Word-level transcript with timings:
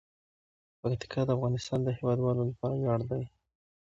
پکتیکا 0.81 1.21
د 1.25 1.29
افغانستان 1.37 1.79
د 1.83 1.87
هیوادوالو 1.97 2.41
لپاره 2.49 2.75
ویاړ 2.77 3.01
دی. 3.11 3.23